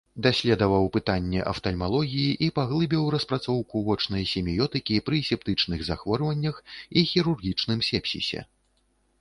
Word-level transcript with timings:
Даследаваў 0.25 0.85
пытанні 0.95 1.41
афтальмалогіі 1.51 2.31
і 2.45 2.47
паглыбіў 2.55 3.05
распрацоўку 3.15 3.81
вочнай 3.89 4.23
семіётыкі 4.33 4.99
пры 5.11 5.17
септычных 5.31 5.85
захворваннях 5.91 6.55
і 6.97 7.05
хірургічным 7.11 7.79
сепсісе. 7.91 8.41